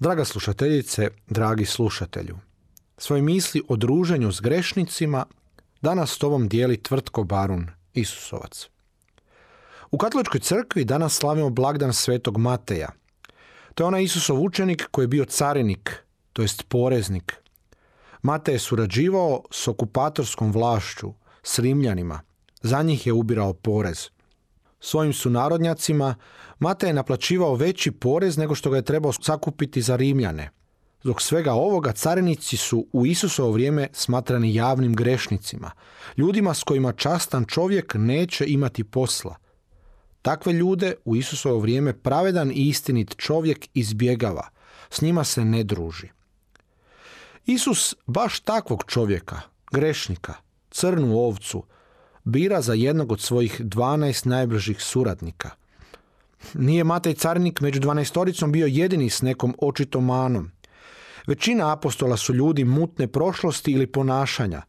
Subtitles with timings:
[0.00, 2.38] Draga slušateljice, dragi slušatelju,
[2.98, 5.26] svoje misli o druženju s grešnicima
[5.82, 8.68] danas s tobom dijeli tvrtko Barun Isusovac.
[9.90, 12.88] U katoličkoj crkvi danas slavimo blagdan svetog Mateja.
[13.74, 17.34] To je onaj Isusov učenik koji je bio carinik, to jest poreznik.
[18.22, 22.20] Matej je surađivao s okupatorskom vlašću, s Rimljanima.
[22.62, 24.08] Za njih je ubirao porez.
[24.80, 26.14] Svojim su narodnjacima
[26.58, 30.50] Matej je naplaćivao veći porez nego što ga je trebao sakupiti za Rimljane.
[31.02, 35.70] Zbog svega ovoga carinici su u Isusovo vrijeme smatrani javnim grešnicima,
[36.16, 39.36] ljudima s kojima častan čovjek neće imati posla.
[40.22, 44.48] Takve ljude u Isusovo vrijeme pravedan i istinit čovjek izbjegava,
[44.90, 46.08] s njima se ne druži.
[47.44, 49.40] Isus baš takvog čovjeka,
[49.72, 50.34] grešnika,
[50.70, 51.64] crnu ovcu,
[52.26, 55.50] bira za jednog od svojih 12 najbližih suradnika.
[56.54, 60.50] Nije Matej Carinik među dvanaestoricom bio jedini s nekom očitom manom.
[61.26, 64.62] Većina apostola su ljudi mutne prošlosti ili ponašanja.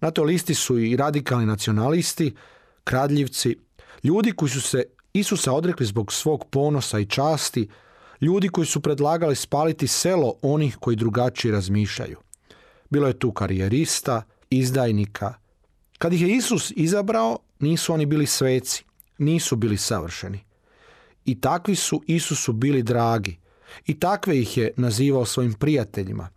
[0.00, 2.34] Na toj listi su i radikalni nacionalisti,
[2.84, 3.56] kradljivci,
[4.02, 7.68] ljudi koji su se Isusa odrekli zbog svog ponosa i časti,
[8.20, 12.16] ljudi koji su predlagali spaliti selo onih koji drugačije razmišljaju.
[12.90, 15.34] Bilo je tu karijerista, izdajnika,
[15.98, 18.84] kad ih je Isus izabrao, nisu oni bili sveci,
[19.18, 20.44] nisu bili savršeni.
[21.24, 23.38] I takvi su Isusu bili dragi.
[23.86, 26.28] I takve ih je nazivao svojim prijateljima.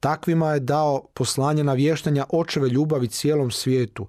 [0.00, 4.08] Takvima je dao poslanje navještanja očeve ljubavi cijelom svijetu.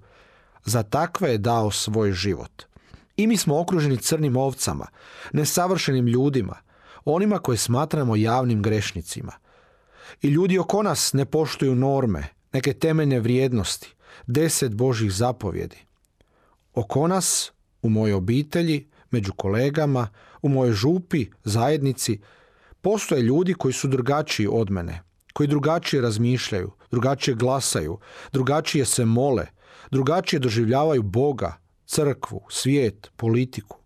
[0.64, 2.62] Za takve je dao svoj život.
[3.16, 4.86] I mi smo okruženi crnim ovcama,
[5.32, 6.56] nesavršenim ljudima,
[7.04, 9.32] onima koje smatramo javnim grešnicima.
[10.22, 13.93] I ljudi oko nas ne poštuju norme, neke temeljne vrijednosti,
[14.26, 15.76] deset Božih zapovjedi.
[16.74, 17.52] Oko nas,
[17.82, 20.08] u mojoj obitelji, među kolegama,
[20.42, 22.20] u mojoj župi, zajednici,
[22.80, 27.98] postoje ljudi koji su drugačiji od mene, koji drugačije razmišljaju, drugačije glasaju,
[28.32, 29.46] drugačije se mole,
[29.90, 33.78] drugačije doživljavaju Boga, crkvu, svijet, politiku.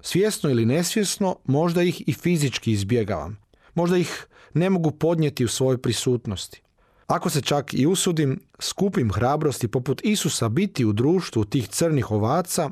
[0.00, 3.38] Svjesno ili nesvjesno, možda ih i fizički izbjegavam.
[3.74, 6.62] Možda ih ne mogu podnijeti u svojoj prisutnosti.
[7.08, 12.70] Ako se čak i usudim, skupim hrabrosti poput Isusa biti u društvu tih crnih ovaca,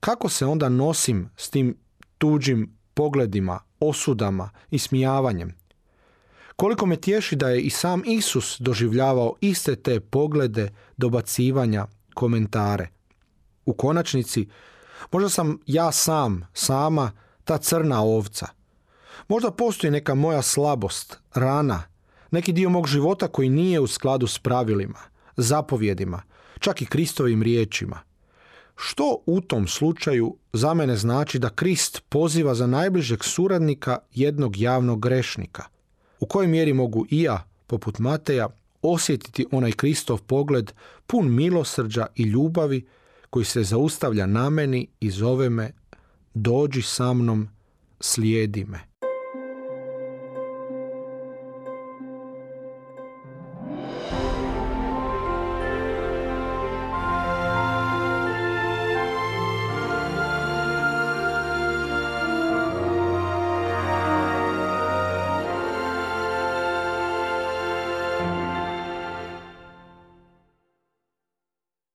[0.00, 1.76] kako se onda nosim s tim
[2.18, 5.54] tuđim pogledima, osudama i smijavanjem?
[6.56, 12.88] Koliko me tješi da je i sam Isus doživljavao iste te poglede, dobacivanja, komentare.
[13.66, 14.48] U konačnici,
[15.12, 17.12] možda sam ja sam, sama,
[17.44, 18.46] ta crna ovca.
[19.28, 21.82] Možda postoji neka moja slabost, rana,
[22.34, 24.98] neki dio mog života koji nije u skladu s pravilima,
[25.36, 26.22] zapovjedima,
[26.58, 28.00] čak i Kristovim riječima.
[28.76, 35.00] Što u tom slučaju za mene znači da Krist poziva za najbližeg suradnika jednog javnog
[35.00, 35.64] grešnika?
[36.20, 38.48] U kojoj mjeri mogu i ja, poput Mateja,
[38.82, 40.72] osjetiti onaj Kristov pogled
[41.06, 42.86] pun milosrđa i ljubavi
[43.30, 45.72] koji se zaustavlja na meni i zove me
[46.34, 47.48] dođi sa mnom,
[48.00, 48.93] slijedi me.